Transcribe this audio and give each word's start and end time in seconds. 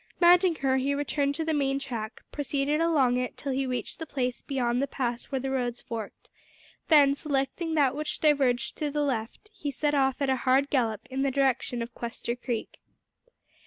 Mounting 0.19 0.55
her 0.55 0.77
he 0.77 0.95
returned 0.95 1.35
to 1.35 1.45
the 1.45 1.53
main 1.53 1.77
track, 1.77 2.23
proceeded 2.31 2.81
along 2.81 3.17
it 3.17 3.33
until 3.33 3.51
he 3.51 3.67
reached 3.67 3.99
the 3.99 4.07
place 4.07 4.41
beyond 4.41 4.81
the 4.81 4.87
pass 4.87 5.25
where 5.25 5.37
the 5.39 5.51
roads 5.51 5.79
forked; 5.81 6.31
then, 6.87 7.13
selecting 7.13 7.75
that 7.75 7.95
which 7.95 8.19
diverged 8.19 8.75
to 8.77 8.89
the 8.89 9.03
left, 9.03 9.51
he 9.53 9.69
set 9.69 9.93
off 9.93 10.19
at 10.19 10.27
a 10.27 10.37
hard 10.37 10.71
gallop 10.71 11.01
in 11.11 11.21
the 11.21 11.29
direction 11.29 11.83
of 11.83 11.93
Quester 11.93 12.35
Creek. 12.35 12.79